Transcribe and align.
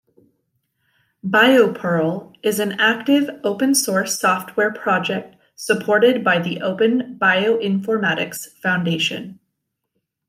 BioPerl 1.23 2.33
is 2.41 2.59
an 2.59 2.71
active 2.79 3.29
open 3.43 3.75
source 3.75 4.19
software 4.19 4.73
project 4.73 5.35
supported 5.55 6.23
by 6.23 6.39
the 6.39 6.59
Open 6.61 7.19
Bioinformatics 7.21 8.47
Foundation. 8.63 9.39